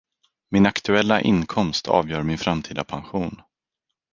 Min 0.49 0.65
aktuella 0.65 1.21
inkomst 1.21 1.87
avgör 1.87 2.23
min 2.23 2.37
framtida 2.37 2.83
pension. 2.83 3.41